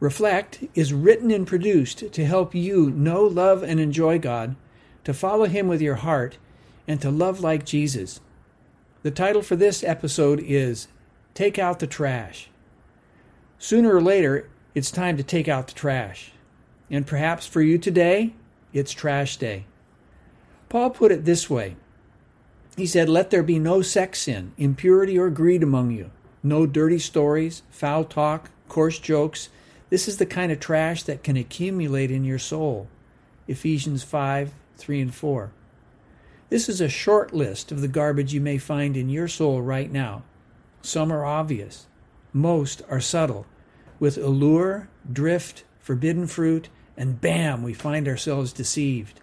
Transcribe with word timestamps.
Reflect 0.00 0.64
is 0.74 0.92
written 0.92 1.30
and 1.30 1.46
produced 1.46 2.12
to 2.12 2.24
help 2.24 2.54
you 2.54 2.90
know, 2.90 3.22
love, 3.24 3.64
and 3.64 3.80
enjoy 3.80 4.18
God, 4.18 4.54
to 5.02 5.12
follow 5.12 5.46
Him 5.46 5.66
with 5.66 5.82
your 5.82 5.96
heart, 5.96 6.38
and 6.86 7.00
to 7.00 7.10
love 7.10 7.40
like 7.40 7.64
Jesus. 7.64 8.20
The 9.02 9.10
title 9.10 9.42
for 9.42 9.56
this 9.56 9.82
episode 9.82 10.40
is 10.40 10.86
Take 11.34 11.58
Out 11.58 11.80
the 11.80 11.86
Trash. 11.88 12.48
Sooner 13.58 13.92
or 13.92 14.00
later, 14.00 14.48
it's 14.72 14.92
time 14.92 15.16
to 15.16 15.24
take 15.24 15.48
out 15.48 15.66
the 15.66 15.74
trash. 15.74 16.30
And 16.90 17.04
perhaps 17.04 17.46
for 17.46 17.60
you 17.60 17.76
today, 17.76 18.34
it's 18.72 18.92
trash 18.92 19.36
day. 19.36 19.64
Paul 20.68 20.90
put 20.90 21.10
it 21.10 21.24
this 21.24 21.50
way 21.50 21.74
He 22.76 22.86
said, 22.86 23.08
Let 23.08 23.30
there 23.30 23.42
be 23.42 23.58
no 23.58 23.82
sex 23.82 24.20
sin, 24.20 24.52
impurity, 24.56 25.18
or 25.18 25.28
greed 25.28 25.64
among 25.64 25.90
you, 25.90 26.12
no 26.44 26.66
dirty 26.66 27.00
stories, 27.00 27.62
foul 27.68 28.04
talk, 28.04 28.50
coarse 28.68 29.00
jokes 29.00 29.48
this 29.90 30.08
is 30.08 30.18
the 30.18 30.26
kind 30.26 30.52
of 30.52 30.60
trash 30.60 31.02
that 31.04 31.22
can 31.22 31.36
accumulate 31.36 32.10
in 32.10 32.24
your 32.24 32.38
soul. 32.38 32.88
Ephesians 33.46 34.02
5 34.02 34.52
3 34.76 35.00
and 35.00 35.14
4. 35.14 35.50
This 36.50 36.68
is 36.68 36.80
a 36.80 36.88
short 36.88 37.34
list 37.34 37.72
of 37.72 37.80
the 37.80 37.88
garbage 37.88 38.32
you 38.32 38.40
may 38.40 38.58
find 38.58 38.96
in 38.96 39.08
your 39.08 39.28
soul 39.28 39.60
right 39.60 39.90
now. 39.90 40.22
Some 40.82 41.12
are 41.12 41.24
obvious, 41.24 41.86
most 42.32 42.82
are 42.88 43.00
subtle, 43.00 43.46
with 43.98 44.16
allure, 44.16 44.88
drift, 45.12 45.64
forbidden 45.80 46.26
fruit, 46.26 46.68
and 46.96 47.20
bam, 47.20 47.62
we 47.62 47.74
find 47.74 48.06
ourselves 48.08 48.52
deceived. 48.52 49.20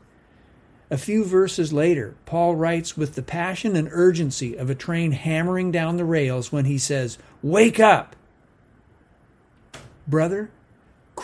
A 0.91 0.97
few 0.97 1.25
verses 1.25 1.73
later, 1.73 2.15
Paul 2.25 2.55
writes 2.55 2.95
with 2.95 3.15
the 3.15 3.23
passion 3.23 3.75
and 3.75 3.89
urgency 3.91 4.55
of 4.55 4.69
a 4.69 4.75
train 4.75 5.13
hammering 5.13 5.71
down 5.71 5.97
the 5.97 6.05
rails 6.05 6.51
when 6.51 6.65
he 6.65 6.77
says, 6.77 7.17
Wake 7.41 7.79
up! 7.79 8.15
Brother, 10.07 10.51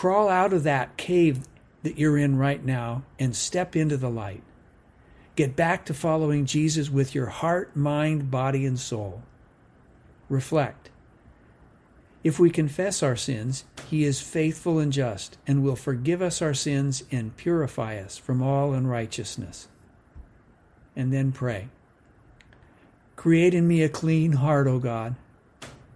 crawl 0.02 0.28
out 0.28 0.52
of 0.52 0.64
that 0.64 0.96
cave 0.96 1.38
that 1.84 1.96
you're 1.96 2.18
in 2.18 2.36
right 2.36 2.64
now 2.64 3.04
and 3.20 3.36
step 3.36 3.76
into 3.76 3.96
the 3.96 4.10
light. 4.10 4.42
Get 5.36 5.54
back 5.54 5.84
to 5.84 5.94
following 5.94 6.44
Jesus 6.44 6.90
with 6.90 7.14
your 7.14 7.26
heart, 7.26 7.76
mind, 7.76 8.28
body, 8.28 8.66
and 8.66 8.80
soul. 8.80 9.22
Reflect. 10.28 10.90
If 12.24 12.40
we 12.40 12.50
confess 12.50 13.00
our 13.00 13.14
sins, 13.14 13.64
He 13.88 14.02
is 14.02 14.20
faithful 14.20 14.80
and 14.80 14.92
just 14.92 15.38
and 15.46 15.62
will 15.62 15.76
forgive 15.76 16.20
us 16.20 16.42
our 16.42 16.52
sins 16.52 17.04
and 17.12 17.36
purify 17.36 17.96
us 17.98 18.18
from 18.18 18.42
all 18.42 18.72
unrighteousness. 18.72 19.68
And 20.96 21.12
then 21.12 21.30
pray. 21.30 21.68
Create 23.14 23.54
in 23.54 23.68
me 23.68 23.84
a 23.84 23.88
clean 23.88 24.32
heart, 24.32 24.66
O 24.66 24.80
God, 24.80 25.14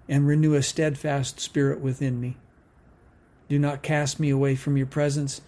and 0.09 0.29
renew 0.29 0.55
a 0.55 0.63
steadfast 0.63 1.41
spirit 1.41 1.81
within 1.81 2.21
me. 2.21 2.37
Do 3.49 3.59
not 3.59 3.83
cast 3.83 4.19
me 4.19 4.31
away 4.31 4.57
from 4.57 4.77
your 4.77 4.87
presence. 4.87 5.41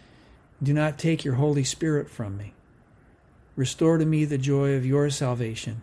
Do 0.62 0.72
not 0.72 0.98
take 0.98 1.24
your 1.24 1.34
Holy 1.34 1.64
Spirit 1.64 2.10
from 2.10 2.36
me. 2.36 2.52
Restore 3.56 3.98
to 3.98 4.06
me 4.06 4.24
the 4.24 4.38
joy 4.38 4.74
of 4.74 4.86
your 4.86 5.10
salvation 5.10 5.82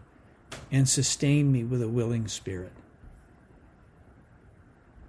and 0.71 0.87
sustain 0.87 1.51
me 1.51 1.63
with 1.63 1.81
a 1.81 1.89
willing 1.89 2.27
spirit. 2.27 2.71